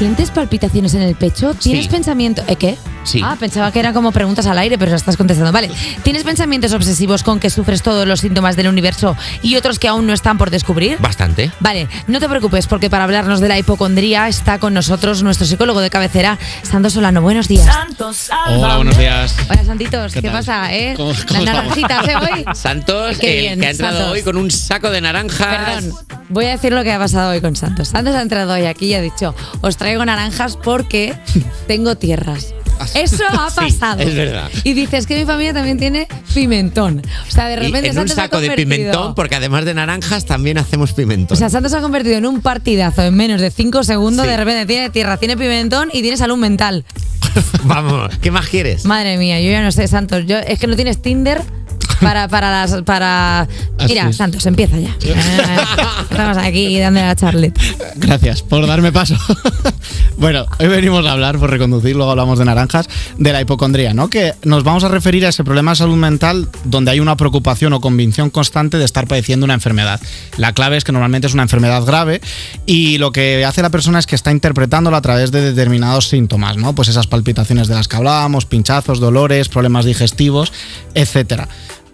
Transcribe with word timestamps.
¿Sientes 0.00 0.30
palpitaciones 0.30 0.94
en 0.94 1.02
el 1.02 1.14
pecho? 1.14 1.52
¿Tienes 1.52 1.84
Sí. 1.84 1.90
pensamiento? 1.90 2.42
¿Eh, 2.48 2.56
qué? 2.56 2.78
Sí. 3.04 3.20
Ah, 3.24 3.36
pensaba 3.40 3.72
que 3.72 3.78
eran 3.80 3.94
como 3.94 4.12
preguntas 4.12 4.46
al 4.46 4.58
aire, 4.58 4.76
pero 4.78 4.94
estás 4.94 5.16
contestando. 5.16 5.52
Vale. 5.52 5.70
¿Tienes 6.02 6.22
pensamientos 6.22 6.72
obsesivos 6.72 7.22
con 7.22 7.40
que 7.40 7.48
sufres 7.50 7.82
todos 7.82 8.06
los 8.06 8.20
síntomas 8.20 8.56
del 8.56 8.68
universo 8.68 9.16
y 9.42 9.56
otros 9.56 9.78
que 9.78 9.88
aún 9.88 10.06
no 10.06 10.12
están 10.12 10.36
por 10.38 10.50
descubrir? 10.50 10.98
Bastante. 10.98 11.50
Vale, 11.60 11.88
no 12.06 12.20
te 12.20 12.28
preocupes 12.28 12.66
porque 12.66 12.90
para 12.90 13.04
hablarnos 13.04 13.40
de 13.40 13.48
la 13.48 13.58
hipocondría 13.58 14.28
está 14.28 14.58
con 14.58 14.74
nosotros 14.74 15.22
nuestro 15.22 15.46
psicólogo 15.46 15.80
de 15.80 15.88
cabecera, 15.90 16.38
Santos 16.62 16.92
Solano. 16.92 17.22
Buenos 17.22 17.48
días. 17.48 17.66
Hola, 18.48 18.76
buenos 18.76 18.98
días. 18.98 19.34
Hola, 19.48 19.64
Santitos. 19.64 20.12
¿Qué, 20.12 20.22
pasa, 20.30 20.72
eh? 20.74 20.94
¿Cómo- 20.96 21.12
cómo 21.26 21.42
naranjitas, 21.44 22.06
¿eh, 22.08 22.14
hoy? 22.16 22.44
Santos, 22.54 23.18
Qué 23.18 23.34
el 23.34 23.40
bien, 23.40 23.60
que 23.60 23.66
ha 23.66 23.70
entrado 23.70 23.96
Santos. 23.96 24.12
hoy 24.12 24.22
con 24.22 24.36
un 24.36 24.50
saco 24.50 24.90
de 24.90 25.00
naranjas. 25.00 25.84
Perdón, 25.84 25.94
voy 26.28 26.44
a 26.46 26.50
decir 26.50 26.72
lo 26.72 26.82
que 26.84 26.92
ha 26.92 26.98
pasado 26.98 27.30
hoy 27.30 27.40
con 27.40 27.56
Santos. 27.56 27.88
Santos 27.88 28.14
ha 28.14 28.22
entrado 28.22 28.52
hoy 28.52 28.66
aquí 28.66 28.86
y 28.86 28.94
ha 28.94 29.00
dicho, 29.00 29.34
os 29.62 29.76
traigo 29.76 30.04
naranjas 30.04 30.56
porque 30.56 31.14
tengo 31.66 31.96
tierras. 31.96 32.54
Eso 32.94 33.24
ha 33.28 33.50
Sí, 33.50 33.56
pasado. 33.56 34.02
es 34.02 34.14
verdad. 34.14 34.50
Y 34.64 34.72
dices 34.74 35.06
que 35.06 35.16
mi 35.18 35.24
familia 35.24 35.52
también 35.52 35.78
tiene 35.78 36.06
pimentón. 36.34 37.02
O 37.28 37.30
sea, 37.30 37.46
de 37.48 37.54
Y 37.54 37.56
repente 37.66 37.88
en 37.90 37.98
un 37.98 38.04
ha 38.10 38.14
saco 38.14 38.40
de 38.40 38.50
pimentón, 38.52 39.14
porque 39.14 39.36
además 39.36 39.64
de 39.64 39.74
naranjas 39.74 40.24
también 40.26 40.58
hacemos 40.58 40.92
pimentón. 40.92 41.34
O 41.36 41.38
sea, 41.38 41.50
Santos 41.50 41.72
se 41.72 41.78
ha 41.78 41.80
convertido 41.80 42.16
en 42.16 42.26
un 42.26 42.40
partidazo 42.40 43.02
en 43.02 43.14
menos 43.14 43.40
de 43.40 43.50
5 43.50 43.84
segundos. 43.84 44.24
Sí. 44.24 44.30
De 44.30 44.36
repente 44.36 44.66
tiene 44.66 44.90
tierra, 44.90 45.16
tiene 45.16 45.36
pimentón 45.36 45.88
y 45.92 46.02
tiene 46.02 46.16
salud 46.16 46.36
mental. 46.36 46.84
Vamos, 47.64 48.10
¿qué 48.20 48.30
más 48.30 48.48
quieres? 48.48 48.84
Madre 48.84 49.16
mía, 49.16 49.40
yo 49.40 49.50
ya 49.50 49.62
no 49.62 49.70
sé, 49.72 49.86
Santos. 49.88 50.24
Yo, 50.26 50.38
es 50.38 50.58
que 50.58 50.66
no 50.66 50.76
tienes 50.76 51.00
Tinder 51.02 51.42
para, 52.00 52.28
para 52.28 52.50
las. 52.50 52.82
Para... 52.82 53.48
Mira. 53.86 54.12
Santos, 54.12 54.44
empieza 54.46 54.78
ya. 54.78 54.96
Eh, 55.02 55.14
Estamos 56.10 56.36
aquí 56.36 56.78
dándole 56.78 57.06
la 57.06 57.16
charleta. 57.16 57.60
Gracias 57.96 58.42
por 58.42 58.66
darme 58.66 58.92
paso. 58.92 59.16
bueno, 60.16 60.46
hoy 60.58 60.68
venimos 60.68 61.06
a 61.06 61.12
hablar, 61.12 61.38
por 61.38 61.50
reconducir, 61.50 61.96
luego 61.96 62.10
hablamos 62.10 62.38
de 62.38 62.44
naranjas, 62.44 62.88
de 63.18 63.32
la 63.32 63.40
hipocondría, 63.40 63.94
¿no? 63.94 64.10
Que 64.10 64.34
nos 64.42 64.64
vamos 64.64 64.84
a 64.84 64.88
referir 64.88 65.24
a 65.26 65.28
ese 65.28 65.44
problema 65.44 65.72
de 65.72 65.76
salud 65.76 65.96
mental 65.96 66.48
donde 66.64 66.90
hay 66.90 67.00
una 67.00 67.16
preocupación 67.16 67.72
o 67.72 67.80
convicción 67.80 68.30
constante 68.30 68.78
de 68.78 68.84
estar 68.84 69.06
padeciendo 69.06 69.44
una 69.44 69.54
enfermedad. 69.54 70.00
La 70.36 70.52
clave 70.52 70.76
es 70.76 70.84
que 70.84 70.92
normalmente 70.92 71.26
es 71.26 71.34
una 71.34 71.42
enfermedad 71.42 71.84
grave 71.84 72.20
y 72.66 72.98
lo 72.98 73.12
que 73.12 73.44
hace 73.44 73.62
la 73.62 73.70
persona 73.70 73.98
es 73.98 74.06
que 74.06 74.14
está 74.14 74.30
interpretándola 74.30 74.98
a 74.98 75.02
través 75.02 75.30
de 75.30 75.40
determinados 75.40 76.08
síntomas, 76.08 76.56
¿no? 76.56 76.74
Pues 76.74 76.88
esas 76.88 77.06
palpitaciones 77.06 77.68
de 77.68 77.74
las 77.74 77.88
que 77.88 77.96
hablábamos, 77.96 78.46
pinchazos, 78.46 79.00
dolores, 79.00 79.48
problemas 79.48 79.84
digestivos, 79.84 80.52
etcétera. 80.94 81.48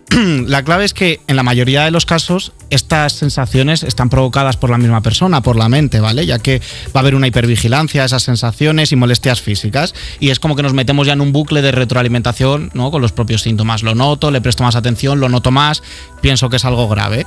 la 0.46 0.62
clave 0.62 0.84
es 0.84 0.94
que 0.94 1.20
en 1.26 1.36
la 1.36 1.42
mayoría 1.42 1.84
de 1.84 1.90
los 1.90 2.06
casos 2.06 2.52
estas 2.70 3.12
sensaciones 3.12 3.82
están 3.82 4.08
provocadas 4.08 4.56
por 4.56 4.70
la 4.70 4.78
misma 4.78 5.00
persona, 5.00 5.40
por 5.40 5.56
la 5.56 5.68
mente, 5.68 6.00
¿vale? 6.00 6.26
Ya 6.26 6.38
que 6.38 6.60
va 6.94 6.96
a 6.96 6.98
haber 7.00 7.14
una 7.14 7.26
hipervigilancia 7.26 8.04
esas 8.04 8.22
sensaciones 8.22 8.92
y 8.92 8.96
molestias 8.96 9.40
físicas 9.40 9.94
y 10.20 10.30
es 10.30 10.38
como 10.38 10.56
que 10.56 10.62
nos 10.62 10.74
metemos 10.74 11.06
ya 11.06 11.12
en 11.12 11.20
un 11.20 11.32
bucle 11.32 11.62
de 11.62 11.72
retroalimentación, 11.72 12.70
¿no? 12.74 12.90
Con 12.90 13.02
los 13.02 13.12
propios 13.12 13.42
síntomas. 13.42 13.82
Lo 13.82 13.94
noto, 13.94 14.30
le 14.30 14.40
presto 14.40 14.62
más 14.62 14.76
atención, 14.76 15.20
lo 15.20 15.28
noto 15.28 15.50
más, 15.50 15.82
pienso 16.20 16.48
que 16.48 16.56
es 16.56 16.64
algo 16.64 16.88
grave. 16.88 17.26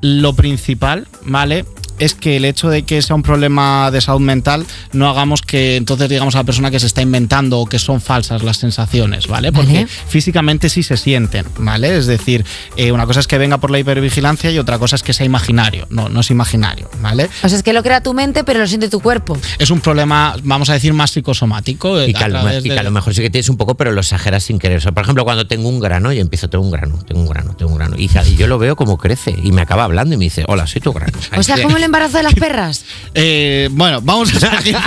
Lo 0.00 0.34
principal, 0.34 1.06
¿vale? 1.22 1.64
Es 1.98 2.14
que 2.14 2.36
el 2.36 2.44
hecho 2.44 2.68
de 2.70 2.82
que 2.82 3.00
sea 3.02 3.16
un 3.16 3.22
problema 3.22 3.90
de 3.90 4.00
salud 4.00 4.20
mental 4.20 4.66
no 4.92 5.08
hagamos 5.08 5.42
que 5.42 5.76
entonces 5.76 6.08
digamos 6.08 6.34
a 6.34 6.38
la 6.38 6.44
persona 6.44 6.70
que 6.70 6.78
se 6.80 6.86
está 6.86 7.02
inventando 7.02 7.58
o 7.60 7.66
que 7.66 7.78
son 7.78 8.00
falsas 8.00 8.42
las 8.42 8.56
sensaciones, 8.58 9.26
¿vale? 9.26 9.52
Porque 9.52 9.72
Vale. 9.72 9.86
físicamente 10.08 10.68
sí 10.68 10.82
se 10.82 10.96
sienten, 10.96 11.44
¿vale? 11.58 11.96
Es 11.96 12.06
decir, 12.06 12.44
eh, 12.76 12.92
una 12.92 13.06
cosa 13.06 13.20
es 13.20 13.26
que 13.26 13.38
venga 13.38 13.58
por 13.58 13.70
la 13.70 13.78
hipervigilancia 13.78 14.50
y 14.50 14.58
otra 14.58 14.78
cosa 14.78 14.96
es 14.96 15.02
que 15.02 15.12
sea 15.12 15.26
imaginario. 15.26 15.86
No, 15.90 16.08
no 16.08 16.20
es 16.20 16.30
imaginario, 16.30 16.90
¿vale? 17.00 17.28
O 17.42 17.48
sea, 17.48 17.56
es 17.58 17.62
que 17.62 17.72
lo 17.72 17.82
crea 17.82 18.02
tu 18.02 18.14
mente, 18.14 18.44
pero 18.44 18.60
lo 18.60 18.66
siente 18.66 18.88
tu 18.88 19.00
cuerpo. 19.00 19.36
Es 19.58 19.70
un 19.70 19.80
problema, 19.80 20.34
vamos 20.42 20.70
a 20.70 20.74
decir, 20.74 20.92
más 20.92 21.10
psicosomático. 21.10 22.00
eh, 22.00 22.10
Y 22.10 22.14
que, 22.14 22.24
a 22.24 22.28
lo, 22.28 22.40
través 22.40 22.64
y 22.64 22.68
que 22.68 22.74
a 22.74 22.76
de- 22.78 22.82
lo 22.84 22.90
mejor 22.90 23.14
sí 23.14 23.22
que 23.22 23.30
tienes 23.30 23.48
un 23.48 23.56
poco, 23.56 23.74
pero 23.76 23.92
lo 23.92 24.00
exageras 24.00 24.44
sin 24.44 24.58
querer. 24.58 24.78
O 24.78 24.80
sea, 24.80 24.92
por 24.92 25.02
ejemplo, 25.02 25.24
cuando 25.24 25.46
tengo 25.46 25.68
un 25.68 25.80
grano, 25.80 26.12
yo 26.12 26.20
empiezo, 26.20 26.48
tengo 26.48 26.64
un 26.64 26.70
grano, 26.70 26.98
tengo 27.06 27.20
un 27.22 27.28
grano, 27.28 27.54
tengo 27.56 27.72
un 27.72 27.78
grano. 27.78 27.96
Y, 27.98 28.04
y 28.26 28.36
yo 28.36 28.46
lo 28.46 28.58
veo 28.58 28.76
como 28.76 28.96
crece 28.98 29.34
y 29.42 29.52
me 29.52 29.62
acaba 29.62 29.84
hablando 29.84 30.14
y 30.14 30.18
me 30.18 30.24
dice, 30.24 30.44
hola, 30.48 30.66
soy 30.66 30.80
tu 30.80 30.92
grano. 30.92 31.18
O 31.36 31.42
sea, 31.42 31.60
como 31.62 31.76
el 31.76 31.84
embarazo 31.88 32.16
de 32.18 32.22
las 32.22 32.34
perras. 32.34 32.84
Eh, 33.14 33.68
bueno, 33.72 34.00
vamos 34.02 34.32
a 34.34 34.40
seguir. 34.58 34.76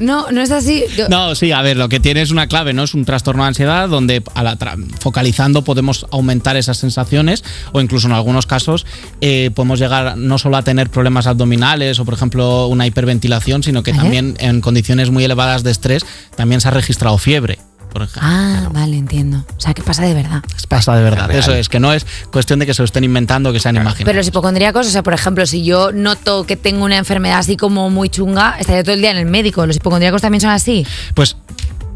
No, 0.00 0.30
no 0.30 0.40
es 0.42 0.50
así. 0.52 0.84
Yo- 0.96 1.08
No, 1.08 1.34
sí, 1.34 1.50
a 1.50 1.60
ver, 1.62 1.76
lo 1.76 1.88
que 1.88 1.98
tiene 1.98 2.22
es 2.22 2.30
una 2.30 2.46
clave, 2.46 2.72
¿no? 2.72 2.84
Es 2.84 2.94
un 2.94 3.04
trastorno 3.04 3.42
de 3.42 3.48
ansiedad 3.48 3.88
donde 3.88 4.22
a 4.34 4.42
la 4.44 4.56
tra- 4.56 4.76
focalizando 5.00 5.62
podemos 5.64 6.06
aumentar 6.12 6.56
esas 6.56 6.76
sensaciones 6.78 7.42
o 7.72 7.80
incluso 7.80 8.06
en 8.06 8.12
algunos 8.12 8.46
casos 8.46 8.86
eh, 9.20 9.50
podemos 9.54 9.80
llegar 9.80 10.16
no 10.16 10.38
solo 10.38 10.56
a 10.56 10.62
tener 10.62 10.90
problemas 10.90 11.26
abdominales 11.26 11.98
o, 11.98 12.04
por 12.04 12.14
ejemplo, 12.14 12.68
una 12.68 12.86
hiperventilación, 12.86 13.62
sino 13.64 13.82
que 13.82 13.90
Ajá. 13.90 14.02
también 14.02 14.36
en 14.38 14.60
condiciones 14.60 15.10
muy 15.10 15.24
elevadas 15.24 15.64
de 15.64 15.72
estrés 15.72 16.06
también 16.36 16.60
se 16.60 16.68
ha 16.68 16.70
registrado 16.70 17.18
fiebre. 17.18 17.58
Por 17.92 18.02
ejemplo. 18.02 18.22
Ah, 18.22 18.68
vale, 18.72 18.96
entiendo. 18.96 19.44
O 19.56 19.60
sea, 19.60 19.74
que 19.74 19.82
pasa 19.82 20.02
de 20.02 20.14
verdad. 20.14 20.42
Pasa 20.68 20.94
de 20.94 21.02
verdad. 21.02 21.26
Real. 21.28 21.38
Eso 21.40 21.54
es, 21.54 21.68
que 21.68 21.80
no 21.80 21.92
es 21.92 22.06
cuestión 22.30 22.58
de 22.58 22.66
que 22.66 22.74
se 22.74 22.82
lo 22.82 22.86
estén 22.86 23.04
inventando 23.04 23.50
o 23.50 23.52
que 23.52 23.60
sean 23.60 23.76
imaginados. 23.76 24.04
Pero 24.04 24.16
los 24.18 24.26
hipocondríacos, 24.28 24.86
o 24.86 24.90
sea, 24.90 25.02
por 25.02 25.14
ejemplo, 25.14 25.46
si 25.46 25.64
yo 25.64 25.90
noto 25.92 26.44
que 26.44 26.56
tengo 26.56 26.84
una 26.84 26.98
enfermedad 26.98 27.38
así 27.38 27.56
como 27.56 27.88
muy 27.90 28.08
chunga, 28.10 28.56
estaría 28.58 28.82
todo 28.84 28.94
el 28.94 29.00
día 29.00 29.10
en 29.10 29.16
el 29.18 29.26
médico. 29.26 29.66
¿Los 29.66 29.76
hipocondríacos 29.76 30.20
también 30.22 30.40
son 30.42 30.50
así? 30.50 30.86
Pues 31.14 31.36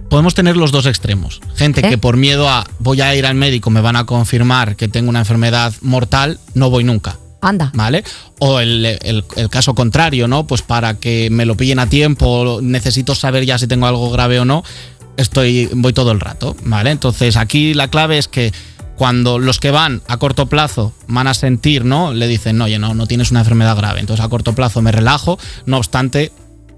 podemos 0.08 0.34
tener 0.34 0.56
los 0.56 0.72
dos 0.72 0.86
extremos. 0.86 1.41
Gente 1.56 1.81
¿Eh? 1.86 1.88
que 1.91 1.98
por 1.98 2.16
miedo 2.16 2.48
a 2.48 2.64
voy 2.78 3.00
a 3.00 3.14
ir 3.14 3.26
al 3.26 3.34
médico, 3.34 3.70
me 3.70 3.81
van 3.81 3.97
a 3.97 4.04
confirmar 4.06 4.76
que 4.76 4.88
tengo 4.88 5.08
una 5.10 5.20
enfermedad 5.20 5.72
mortal, 5.82 6.38
no 6.54 6.70
voy 6.70 6.84
nunca. 6.84 7.16
Anda. 7.41 7.70
¿Vale? 7.75 8.04
O 8.38 8.60
el, 8.60 8.86
el- 8.86 9.25
el 9.36 9.50
caso 9.50 9.75
contrario, 9.75 10.28
¿no? 10.28 10.47
Pues 10.47 10.62
para 10.62 10.94
que 10.94 11.28
me 11.31 11.44
lo 11.44 11.56
pillen 11.56 11.81
a 11.81 11.88
tiempo, 11.88 12.60
necesito 12.62 13.14
saber 13.16 13.44
ya 13.44 13.58
si 13.58 13.66
tengo 13.66 13.86
algo 13.86 14.10
grave 14.10 14.38
o 14.38 14.44
no, 14.44 14.62
estoy, 15.17 15.69
voy 15.75 15.93
todo 15.93 16.12
el 16.12 16.21
rato, 16.21 16.56
¿vale? 16.65 16.91
Entonces 16.91 17.37
aquí 17.37 17.75
la 17.75 17.89
clave 17.89 18.19
es 18.19 18.28
que 18.28 18.53
cuando 18.97 19.39
los 19.39 19.59
que 19.59 19.71
van 19.71 20.03
a 20.06 20.19
corto 20.19 20.47
plazo 20.47 20.93
van 21.09 21.27
a 21.27 21.34
sentir, 21.34 21.84
¿no? 21.84 22.12
Le 22.12 22.28
dicen, 22.28 22.61
oye, 22.61 22.78
no, 22.78 22.95
no 22.95 23.06
tienes 23.06 23.31
una 23.31 23.41
enfermedad 23.41 23.77
grave. 23.77 24.00
Entonces 24.00 24.25
a 24.25 24.28
corto 24.28 24.55
plazo 24.55 24.83
me 24.83 24.93
relajo, 24.93 25.39
no 25.67 25.78
obstante, 25.78 26.33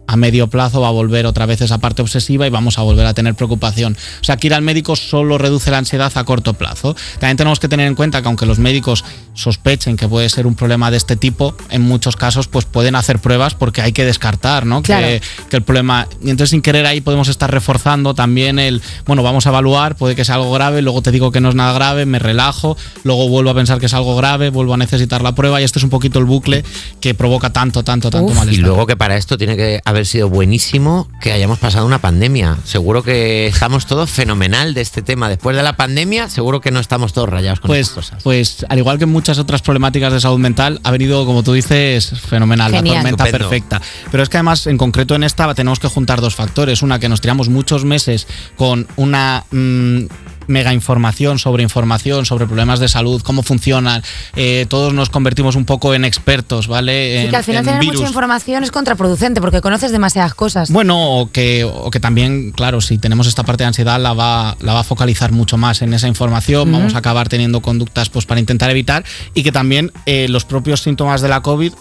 a 0.06 0.16
medio 0.16 0.48
plazo 0.48 0.80
va 0.80 0.88
a 0.88 0.92
volver 0.92 1.26
otra 1.26 1.46
vez 1.46 1.60
esa 1.60 1.78
parte 1.78 2.02
obsesiva 2.02 2.46
y 2.46 2.50
vamos 2.50 2.78
a 2.78 2.82
volver 2.82 3.06
a 3.06 3.14
tener 3.14 3.34
preocupación. 3.34 3.96
O 4.20 4.24
sea, 4.24 4.36
que 4.36 4.48
ir 4.48 4.54
al 4.54 4.62
médico 4.62 4.96
solo 4.96 5.38
reduce 5.38 5.70
la 5.70 5.78
ansiedad 5.78 6.12
a 6.14 6.24
corto 6.24 6.54
plazo. 6.54 6.94
También 7.18 7.36
tenemos 7.36 7.60
que 7.60 7.68
tener 7.68 7.86
en 7.86 7.94
cuenta 7.94 8.22
que 8.22 8.28
aunque 8.28 8.46
los 8.46 8.58
médicos 8.58 9.04
sospechen 9.32 9.96
que 9.96 10.08
puede 10.08 10.28
ser 10.28 10.46
un 10.46 10.54
problema 10.54 10.90
de 10.90 10.96
este 10.96 11.16
tipo, 11.16 11.56
en 11.70 11.82
muchos 11.82 12.16
casos 12.16 12.48
pues 12.48 12.64
pueden 12.64 12.94
hacer 12.94 13.18
pruebas 13.18 13.54
porque 13.54 13.82
hay 13.82 13.92
que 13.92 14.04
descartar, 14.04 14.66
¿no? 14.66 14.82
Claro. 14.82 15.06
Que, 15.06 15.22
que 15.50 15.56
el 15.56 15.62
problema... 15.62 16.06
Y 16.22 16.30
entonces 16.30 16.50
sin 16.50 16.62
querer 16.62 16.86
ahí 16.86 17.00
podemos 17.00 17.28
estar 17.28 17.50
reforzando 17.50 18.14
también 18.14 18.58
el, 18.58 18.82
bueno, 19.06 19.22
vamos 19.22 19.46
a 19.46 19.50
evaluar, 19.50 19.96
puede 19.96 20.14
que 20.14 20.24
sea 20.24 20.36
algo 20.36 20.52
grave, 20.52 20.82
luego 20.82 21.02
te 21.02 21.10
digo 21.10 21.32
que 21.32 21.40
no 21.40 21.48
es 21.48 21.54
nada 21.54 21.72
grave, 21.72 22.06
me 22.06 22.18
relajo, 22.18 22.76
luego 23.02 23.28
vuelvo 23.28 23.50
a 23.50 23.54
pensar 23.54 23.78
que 23.78 23.86
es 23.86 23.94
algo 23.94 24.16
grave, 24.16 24.50
vuelvo 24.50 24.74
a 24.74 24.76
necesitar 24.76 25.22
la 25.22 25.34
prueba 25.34 25.60
y 25.60 25.64
este 25.64 25.78
es 25.78 25.82
un 25.84 25.90
poquito 25.90 26.18
el 26.18 26.24
bucle 26.24 26.64
que 27.00 27.14
provoca 27.14 27.52
tanto, 27.52 27.82
tanto, 27.82 28.10
tanto 28.10 28.26
Uf. 28.26 28.32
Y 28.32 28.38
malestar. 28.38 28.66
luego 28.66 28.86
que 28.86 28.96
para 28.96 29.16
esto 29.16 29.38
tiene 29.38 29.56
que 29.56 29.80
haber 29.84 29.93
sido 30.04 30.28
buenísimo 30.28 31.08
que 31.20 31.32
hayamos 31.32 31.58
pasado 31.58 31.86
una 31.86 32.00
pandemia. 32.00 32.58
Seguro 32.64 33.02
que 33.02 33.46
estamos 33.46 33.86
todos 33.86 34.10
fenomenal 34.10 34.74
de 34.74 34.80
este 34.80 35.02
tema. 35.02 35.28
Después 35.28 35.56
de 35.56 35.62
la 35.62 35.74
pandemia, 35.76 36.28
seguro 36.28 36.60
que 36.60 36.70
no 36.70 36.80
estamos 36.80 37.12
todos 37.12 37.28
rayados 37.28 37.60
con 37.60 37.68
Pues, 37.68 37.80
estas 37.88 37.94
cosas. 38.10 38.22
pues 38.24 38.66
al 38.68 38.78
igual 38.78 38.98
que 38.98 39.04
en 39.04 39.10
muchas 39.12 39.38
otras 39.38 39.62
problemáticas 39.62 40.12
de 40.12 40.20
salud 40.20 40.38
mental, 40.38 40.80
ha 40.82 40.90
venido, 40.90 41.24
como 41.26 41.42
tú 41.42 41.52
dices, 41.52 42.18
fenomenal, 42.20 42.72
Genial. 42.72 42.84
la 42.96 43.00
tormenta 43.02 43.24
Estupendo. 43.24 43.48
perfecta. 43.50 43.82
Pero 44.10 44.22
es 44.22 44.28
que 44.28 44.36
además, 44.38 44.66
en 44.66 44.76
concreto 44.78 45.14
en 45.14 45.22
esta, 45.22 45.54
tenemos 45.54 45.78
que 45.78 45.88
juntar 45.88 46.20
dos 46.20 46.34
factores. 46.34 46.82
Una, 46.82 46.98
que 46.98 47.08
nos 47.08 47.20
tiramos 47.20 47.48
muchos 47.48 47.84
meses 47.84 48.26
con 48.56 48.86
una 48.96 49.44
mm, 49.50 50.04
mega 50.46 50.72
información 50.72 51.38
sobre 51.38 51.62
información, 51.62 52.26
sobre 52.26 52.46
problemas 52.46 52.80
de 52.80 52.88
salud, 52.88 53.22
cómo 53.22 53.42
funcionan. 53.42 54.02
Eh, 54.36 54.66
todos 54.68 54.92
nos 54.92 55.10
convertimos 55.10 55.56
un 55.56 55.64
poco 55.64 55.94
en 55.94 56.04
expertos, 56.04 56.68
¿vale? 56.68 57.14
Y 57.14 57.24
En, 57.24 57.30
que 57.30 57.36
al 57.36 57.44
final 57.44 57.60
en 57.60 57.66
tener 57.66 57.80
virus. 57.80 57.96
mucha 57.96 58.08
información 58.08 58.64
es 58.64 58.70
contraproducente 58.70 59.40
porque 59.40 59.60
conoces 59.60 59.92
demasiadas 59.92 60.34
cosas. 60.34 60.70
Bueno, 60.70 61.18
o 61.18 61.30
que, 61.30 61.64
o 61.64 61.90
que 61.90 62.00
también, 62.00 62.52
claro, 62.52 62.80
si 62.80 62.98
tenemos 62.98 63.26
esta 63.26 63.42
parte 63.42 63.64
de 63.64 63.68
ansiedad, 63.68 64.00
la 64.00 64.12
va, 64.12 64.56
la 64.60 64.74
va 64.74 64.80
a 64.80 64.84
focalizar 64.84 65.32
mucho 65.32 65.56
más 65.56 65.82
en 65.82 65.94
esa 65.94 66.08
información, 66.08 66.70
vamos 66.70 66.94
a 66.94 66.98
acabar 66.98 67.28
teniendo 67.28 67.60
conductas 67.60 68.08
pues, 68.10 68.26
para 68.26 68.40
intentar 68.40 68.70
evitar 68.70 69.04
y 69.34 69.42
que 69.42 69.52
también 69.52 69.92
eh, 70.06 70.26
los 70.28 70.44
propios 70.44 70.82
síntomas 70.82 71.20
de 71.20 71.28
la 71.28 71.40
COVID, 71.42 71.72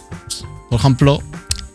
por 0.70 0.78
ejemplo, 0.78 1.22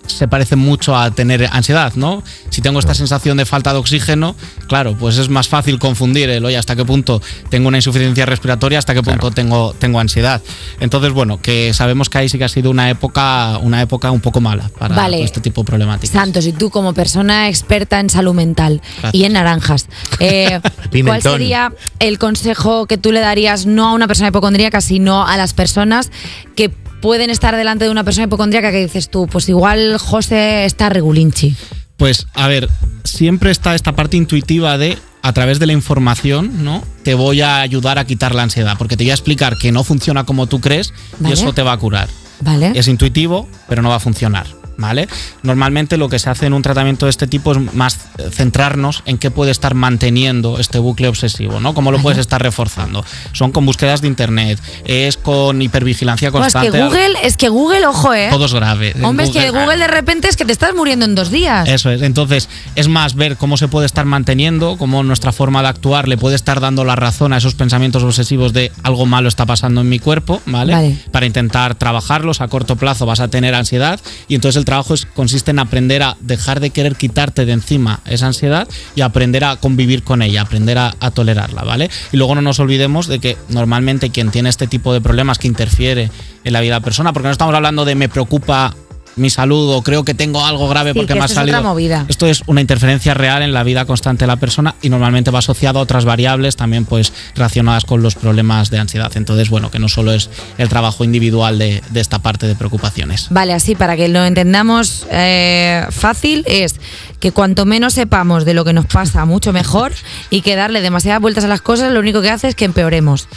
se 0.10 0.28
parecen 0.28 0.60
mucho 0.60 0.96
a 0.96 1.12
tener 1.12 1.48
ansiedad, 1.52 1.94
¿no? 1.96 2.24
Si 2.50 2.62
tengo 2.62 2.80
esta 2.80 2.94
sensación 2.94 3.38
de 3.38 3.46
falta 3.46 3.74
de 3.74 3.80
oxígeno, 3.80 4.36
claro, 4.68 4.96
pues 4.98 5.18
es 5.18 5.30
más 5.30 5.48
fácil 5.48 5.80
confundir 5.80 6.30
el, 6.30 6.44
oye, 6.46 6.58
hasta 6.58 6.76
qué 6.76 6.86
punto 6.86 7.22
tengo 7.50 7.68
una 7.68 7.78
insuficiencia 7.78 8.26
respiratoria, 8.26 8.80
hasta 8.80 8.94
qué 8.94 9.04
punto 9.04 9.32
tengo, 9.32 9.74
tengo 9.74 10.00
ansiedad. 10.00 10.42
Entonces, 10.80 11.12
bueno, 11.12 11.42
que 11.42 11.74
sabemos 11.74 12.10
que 12.10 12.18
ahí 12.18 12.30
sí 12.30 12.38
que 12.38 12.44
ha 12.44 12.50
sido 12.50 12.70
una 12.72 12.90
época, 12.90 13.58
una 13.60 13.82
época 13.82 14.12
un 14.12 14.22
poco 14.22 14.42
mala 14.42 14.70
para 14.78 14.96
Vale. 14.96 15.18
todo 15.18 15.26
este 15.26 15.42
tipo 15.42 15.62
de 15.62 15.66
problemáticas. 15.66 16.10
Santos, 16.12 16.46
y 16.46 16.54
tú 16.54 16.70
como 16.70 16.94
persona 16.94 17.50
experta 17.50 18.00
en 18.00 18.10
salud 18.10 18.34
mental 18.34 18.82
Gracias. 19.02 19.14
y 19.14 19.26
en 19.26 19.34
naranjas, 19.34 19.88
eh, 20.20 20.60
¿cuál 21.06 21.22
sería 21.22 21.74
el 22.00 22.18
consejo 22.20 22.86
que 22.86 22.98
tú 22.98 23.12
le 23.12 23.20
darías 23.20 23.66
no 23.66 23.88
a 23.88 23.94
una 23.94 24.08
persona 24.08 24.30
hipocondríaca, 24.30 24.82
sino 24.82 25.26
a 25.26 25.38
las 25.38 25.54
personas 25.54 26.12
que 26.56 26.72
pueden 27.02 27.30
estar 27.30 27.56
delante 27.56 27.86
de 27.86 27.92
una 27.92 28.04
persona 28.04 28.26
hipocondríaca 28.26 28.72
que 28.72 28.84
dices 28.84 29.10
tú, 29.10 29.28
pues 29.28 29.50
igual 29.50 29.98
José 29.98 30.66
está 30.66 30.90
regulinchi? 30.90 31.56
Pues, 31.98 32.28
a 32.34 32.48
ver, 32.48 32.70
siempre 33.04 33.52
está 33.52 33.76
esta 33.76 33.94
parte 33.94 34.18
intuitiva 34.18 34.78
de 34.78 34.98
a 35.22 35.34
través 35.34 35.60
de 35.60 35.66
la 35.66 35.74
información, 35.74 36.64
¿no? 36.64 36.84
Te 37.04 37.14
voy 37.14 37.42
a 37.42 37.60
ayudar 37.60 38.00
a 38.00 38.06
quitar 38.06 38.34
la 38.34 38.44
ansiedad, 38.44 38.78
porque 38.78 38.96
te 38.96 39.04
voy 39.04 39.12
a 39.12 39.16
explicar 39.16 39.58
que 39.58 39.72
no 39.72 39.84
funciona 39.84 40.24
como 40.24 40.48
tú 40.48 40.62
crees 40.62 40.94
Vale. 41.20 41.30
y 41.30 41.34
eso 41.34 41.54
te 41.54 41.62
va 41.62 41.74
a 41.74 41.78
curar. 41.78 42.08
Vale. 42.42 42.72
Es 42.76 42.88
intuitivo, 42.88 43.50
pero 43.68 43.82
no 43.82 43.90
va 43.90 43.96
a 43.96 44.00
funcionar. 44.00 44.59
¿Vale? 44.80 45.10
Normalmente 45.44 45.98
lo 45.98 46.08
que 46.08 46.20
se 46.20 46.30
hace 46.30 46.46
en 46.46 46.54
un 46.54 46.62
tratamiento 46.62 47.06
de 47.06 47.10
este 47.10 47.28
tipo 47.28 47.52
es 47.52 47.74
más 47.74 48.00
eh, 48.18 48.30
centrarnos 48.32 49.04
en 49.06 49.18
qué 49.18 49.30
puede 49.30 49.52
estar 49.52 49.74
manteniendo 49.74 50.58
este 50.58 50.80
bucle 50.80 51.10
obsesivo, 51.10 51.60
¿no? 51.60 51.74
Cómo 51.74 51.92
lo 51.92 52.00
puedes 52.00 52.18
estar 52.18 52.42
reforzando. 52.42 53.04
Son 53.34 53.52
con 53.52 53.66
búsquedas 53.66 54.02
de 54.02 54.08
internet, 54.08 54.58
es 54.86 55.18
con 55.18 55.62
hipervigilancia 55.62 56.32
No, 56.32 56.38
es 56.38 56.54
constante. 56.54 56.72
que 56.72 56.84
Google, 56.84 57.18
es 57.24 57.36
que 57.36 57.50
Google, 57.50 57.88
ojo, 57.88 58.14
¿eh? 58.14 58.30
todo 58.32 58.46
es 58.46 58.54
grave. 58.54 58.96
Hombre, 59.04 59.26
es 59.26 59.32
que 59.32 59.50
Google 59.52 59.78
de 59.78 59.88
repente 59.88 60.30
es 60.30 60.38
que 60.38 60.46
te 60.46 60.54
estás 60.54 60.74
muriendo 60.74 61.04
en 61.04 61.14
dos 61.14 61.30
días. 61.30 61.68
Eso 61.68 61.92
es. 61.92 62.02
Entonces, 62.02 62.48
es 62.76 62.88
más 62.88 63.16
ver 63.16 63.36
cómo 63.36 63.58
se 63.58 63.68
puede 63.68 63.86
estar 63.86 64.06
manteniendo, 64.06 64.78
cómo 64.78 65.04
nuestra 65.04 65.34
forma 65.34 65.62
de 65.62 65.68
actuar 65.68 66.08
le 66.08 66.18
puede 66.18 66.36
estar 66.38 66.62
dando 66.62 66.86
la 66.86 66.96
razón 66.96 67.34
a 67.34 67.38
esos 67.38 67.54
pensamientos 67.54 68.02
obsesivos 68.04 68.54
de 68.54 68.72
algo 68.84 69.06
malo 69.06 69.28
está 69.28 69.46
pasando 69.46 69.82
en 69.82 69.90
mi 69.90 70.00
cuerpo, 70.00 70.42
¿vale? 70.46 70.72
Vale. 70.72 70.98
Para 71.12 71.26
intentar 71.26 71.76
trabajarlos 71.76 72.40
a 72.40 72.48
corto 72.48 72.78
plazo 72.78 73.06
vas 73.06 73.20
a 73.20 73.28
tener 73.28 73.56
ansiedad 73.56 74.00
y 74.30 74.36
entonces 74.36 74.58
el 74.58 74.66
trabajo 74.70 74.94
es, 74.94 75.08
consiste 75.08 75.50
en 75.50 75.58
aprender 75.58 76.04
a 76.04 76.16
dejar 76.20 76.60
de 76.60 76.70
querer 76.70 76.96
quitarte 76.96 77.44
de 77.48 77.54
encima 77.54 78.02
esa 78.06 78.28
ansiedad 78.28 78.68
y 78.94 79.02
aprender 79.02 79.44
a 79.44 79.56
convivir 79.56 80.04
con 80.04 80.22
ella, 80.22 80.44
aprender 80.44 80.78
a, 80.78 80.92
tolerarla, 81.12 81.64
¿vale? 81.64 81.90
Y 82.12 82.18
luego 82.18 82.36
no 82.36 82.44
nos 82.44 82.60
olvidemos 82.60 83.08
de 83.08 83.18
que 83.18 83.36
normalmente 83.50 84.12
quien 84.12 84.30
tiene 84.30 84.48
este 84.48 84.68
tipo 84.68 84.94
de 84.94 85.02
problemas 85.02 85.40
que 85.40 85.48
interfiere 85.48 86.12
en 86.44 86.54
la 86.54 86.62
vida 86.62 86.76
de 86.76 86.82
la 86.82 86.84
persona, 86.84 87.14
porque 87.14 87.26
no 87.26 87.32
estamos 87.32 87.56
hablando 87.56 87.84
de 87.84 87.96
me 87.96 88.10
preocupa 88.10 88.76
mi 89.20 89.30
salud 89.30 89.76
o 89.76 89.82
creo 89.82 90.04
que 90.04 90.14
tengo 90.14 90.46
algo 90.46 90.68
grave 90.68 90.92
Sí, 90.94 91.00
porque 91.00 91.14
que 91.14 91.20
me 91.20 91.24
ha 91.24 91.26
es 91.26 91.34
salido. 91.34 91.78
Esto 92.08 92.28
es 92.28 92.44
una 92.48 92.62
interferencia 92.62 93.14
real 93.14 93.44
en 93.44 93.54
la 93.54 93.64
vida 93.64 93.86
constante 93.86 94.24
de 94.24 94.28
la 94.28 94.38
persona 94.38 94.76
y 94.82 94.90
normalmente 94.90 95.32
va 95.32 95.40
asociado 95.40 95.80
a 95.80 95.82
otras 95.82 96.06
variables 96.06 96.56
también 96.56 96.86
pues 96.86 97.14
relacionadas 97.36 97.86
con 97.86 98.02
los 98.02 98.16
problemas 98.16 98.70
de 98.70 98.80
ansiedad. 98.80 99.12
Entonces, 99.16 99.50
bueno, 99.50 99.72
que 99.72 99.80
no 99.80 99.90
solo 99.90 100.14
es 100.14 100.30
el 100.58 100.70
trabajo 100.70 101.04
individual 101.04 101.60
de, 101.60 101.84
de 101.90 102.00
esta 102.00 102.20
parte 102.20 102.48
de 102.48 102.56
preocupaciones. 102.56 103.28
Vale, 103.30 103.54
así 103.54 103.76
para 103.76 103.96
que 103.96 104.08
lo 104.08 104.24
entendamos 104.26 105.06
eh, 105.12 105.86
fácil 105.90 106.44
es 106.48 106.76
que 107.20 107.32
cuanto 107.32 107.66
menos 107.66 107.94
sepamos 107.94 108.46
de 108.46 108.54
lo 108.54 108.66
que 108.66 108.74
nos 108.74 108.86
pasa, 108.86 109.26
mucho 109.26 109.54
mejor 109.54 109.92
y 110.30 110.42
que 110.42 110.56
darle 110.56 110.82
demasiadas 110.82 111.22
vueltas 111.22 111.44
a 111.44 111.48
las 111.48 111.62
cosas 111.62 111.92
lo 111.92 112.00
único 112.00 112.22
que 112.22 112.30
hace 112.30 112.48
es 112.48 112.56
que 112.56 112.66
empeoremos. 112.66 113.28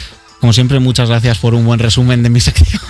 Como 0.43 0.51
siempre, 0.51 0.77
muchas 0.81 1.07
gracias 1.07 1.37
por 1.37 1.55
un 1.55 1.63
buen 1.65 1.79
resumen 1.79 2.21
de 2.21 2.29
mi 2.29 2.39
sección. 2.41 2.81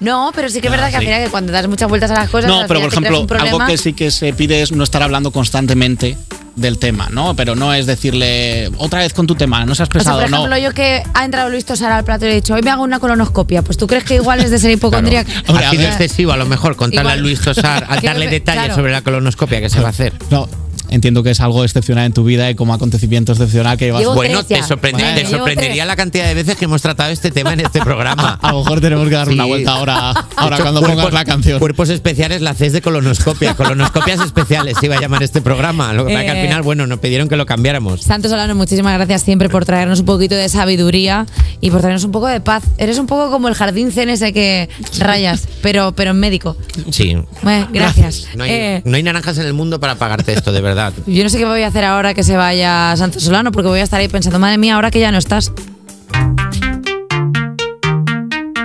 No, 0.00 0.32
pero 0.34 0.48
sí 0.48 0.60
que 0.60 0.66
es 0.66 0.72
Ah, 0.72 0.76
verdad 0.76 0.90
que 0.90 0.96
al 0.96 1.02
sí. 1.02 1.06
final 1.06 1.24
que 1.24 1.30
cuando 1.30 1.52
das 1.52 1.68
muchas 1.68 1.88
vueltas 1.88 2.10
a 2.10 2.14
las 2.14 2.28
cosas, 2.28 2.50
No, 2.50 2.62
al 2.62 2.66
pero 2.66 2.80
por 2.80 2.90
final 2.90 3.12
ejemplo, 3.14 3.38
algo 3.40 3.64
que 3.66 3.78
sí 3.78 3.92
que 3.92 4.10
se 4.10 4.32
pide 4.32 4.62
es 4.62 4.72
no 4.72 4.82
estar 4.82 5.00
hablando 5.04 5.30
constantemente 5.30 6.18
del 6.56 6.80
tema, 6.80 7.08
¿no? 7.12 7.36
Pero 7.36 7.54
no 7.54 7.72
es 7.72 7.86
decirle 7.86 8.72
otra 8.78 8.98
vez 8.98 9.12
con 9.14 9.28
tu 9.28 9.36
tema, 9.36 9.64
no 9.64 9.76
seas 9.76 9.88
O 9.88 9.92
sea, 9.92 9.98
pesado, 10.00 10.16
por 10.18 10.28
ejemplo, 10.28 10.48
no. 10.48 10.58
yo 10.58 10.74
que 10.74 11.04
ha 11.14 11.24
entrado 11.24 11.50
Luis 11.50 11.64
Tosar 11.64 11.92
al 11.92 12.02
plato 12.02 12.24
y 12.24 12.30
le 12.30 12.32
he 12.32 12.36
dicho, 12.40 12.54
hoy 12.54 12.62
me 12.62 12.70
hago 12.72 12.82
una 12.82 12.98
colonoscopia, 12.98 13.62
pues 13.62 13.78
tú 13.78 13.86
crees 13.86 14.02
que 14.02 14.16
igual 14.16 14.40
es 14.40 14.50
de 14.50 14.58
ser 14.58 14.72
hipocondríaca. 14.72 15.30
Hombre, 15.46 15.66
ha 15.66 15.68
a 15.68 15.70
sido 15.70 15.84
excesivo 15.84 16.32
a 16.32 16.36
lo 16.36 16.46
mejor 16.46 16.74
contarle 16.74 17.02
Igual. 17.12 17.18
a 17.20 17.22
Luis 17.22 17.40
Tosar, 17.40 17.86
al 17.88 18.00
Que 18.00 18.08
darle 18.08 18.26
detalles 18.26 18.62
claro. 18.64 18.74
sobre 18.74 18.90
la 18.90 19.02
colonoscopia 19.02 19.60
que 19.60 19.70
se 19.70 19.78
va 19.78 19.86
a 19.86 19.90
hacer. 19.90 20.14
No, 20.30 20.48
entiendo 20.90 21.22
que 21.22 21.30
es 21.30 21.40
algo 21.40 21.64
excepcional 21.64 22.06
en 22.06 22.12
tu 22.12 22.24
vida 22.24 22.50
y 22.50 22.54
como 22.54 22.74
acontecimiento 22.74 23.32
excepcional 23.32 23.76
que 23.76 23.90
vas 23.92 24.00
Llevo 24.02 24.14
Bueno, 24.14 24.42
te, 24.44 24.62
sorprende- 24.62 25.02
Bueno, 25.02 25.14
te 25.20 25.26
sorprendería 25.26 25.74
tres. 25.74 25.86
la 25.86 25.96
cantidad 25.96 26.26
de 26.26 26.34
veces 26.34 26.56
que 26.56 26.64
hemos 26.66 26.82
tratado 26.82 27.10
este 27.10 27.30
tema 27.30 27.52
en 27.52 27.60
este 27.60 27.80
programa. 27.80 28.38
A 28.42 28.52
lo 28.52 28.60
mejor 28.64 28.80
tenemos 28.80 29.08
que 29.08 29.14
dar 29.14 29.28
una 29.28 29.44
vuelta 29.44 29.72
ahora, 29.72 30.10
ahora 30.36 30.56
hecho, 30.56 30.64
cuando 30.64 30.82
pongas 30.82 31.12
la 31.12 31.24
canción. 31.24 31.58
Cuerpos 31.58 31.88
especiales 31.90 32.40
la 32.42 32.50
haces 32.50 32.72
de 32.72 32.80
colonoscopia. 32.82 33.54
Colonoscopias 33.54 34.20
especiales 34.20 34.76
se 34.78 34.86
iba 34.86 34.96
a 34.96 35.00
llamar 35.00 35.22
este 35.22 35.40
programa. 35.40 35.92
Lo 35.92 36.04
que 36.06 36.12
pasa 36.12 36.20
es 36.20 36.24
que 36.26 36.30
al 36.30 36.36
Eh. 36.44 36.48
final, 36.48 36.62
bueno, 36.62 36.86
nos 36.86 36.98
pidieron 36.98 37.28
que 37.28 37.36
lo 37.36 37.46
cambiáramos. 37.46 38.02
Santos 38.02 38.30
Solano, 38.30 38.54
muchísimas 38.54 38.94
gracias 38.94 39.22
siempre 39.22 39.48
por 39.48 39.64
traernos 39.64 40.00
un 40.00 40.06
poquito 40.06 40.34
de 40.34 40.48
sabiduría 40.48 41.26
y 41.60 41.70
por 41.70 41.80
traernos 41.80 42.04
un 42.04 42.12
poco 42.12 42.26
de 42.28 42.40
paz. 42.40 42.62
Eres 42.78 42.98
un 42.98 43.06
poco 43.06 43.30
como 43.30 43.48
el 43.48 43.54
jardín 43.54 43.90
zen 43.92 44.08
ese 44.10 44.32
que 44.32 44.68
rayas, 44.98 45.47
pero, 45.62 45.92
pero 45.92 46.10
en 46.12 46.20
médico. 46.20 46.56
Sí. 46.90 47.16
Bueno, 47.42 47.68
gracias. 47.72 48.28
No 48.34 48.44
hay, 48.44 48.50
Eh, 48.50 48.82
no 48.84 48.96
hay 48.96 49.02
naranjas 49.02 49.38
en 49.38 49.46
el 49.46 49.54
mundo 49.54 49.80
para 49.80 49.94
pagarte 49.96 50.32
esto, 50.32 50.52
de 50.52 50.60
verdad. 50.60 50.92
yo 51.06 51.22
no 51.22 51.28
sé 51.28 51.38
qué 51.38 51.44
voy 51.44 51.62
a 51.62 51.66
hacer 51.68 51.84
ahora 51.84 52.14
que 52.14 52.22
se 52.22 52.36
vaya 52.36 52.94
Santos 52.96 53.22
Solano, 53.22 53.52
porque 53.52 53.68
voy 53.68 53.80
a 53.80 53.84
estar 53.84 54.00
ahí 54.00 54.08
pensando, 54.08 54.38
madre 54.38 54.58
mía, 54.58 54.74
ahora 54.76 54.90
que 54.90 55.00
ya 55.00 55.12
no 55.12 55.18
estás. 55.18 55.52